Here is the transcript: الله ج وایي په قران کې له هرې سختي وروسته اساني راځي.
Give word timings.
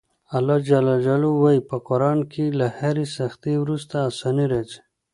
الله 0.37 0.57
ج 0.67 0.69
وایي 1.41 1.61
په 1.69 1.77
قران 1.87 2.19
کې 2.31 2.45
له 2.59 2.67
هرې 2.79 3.05
سختي 3.17 3.53
وروسته 3.59 3.95
اساني 4.09 4.45
راځي. 4.53 4.79